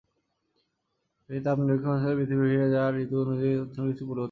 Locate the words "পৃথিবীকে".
2.15-2.47